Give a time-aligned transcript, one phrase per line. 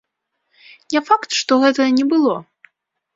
[0.95, 2.33] Не факт, што гэтага не было.